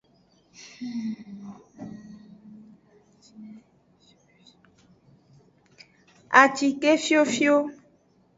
[6.41, 7.55] Acike fiofio.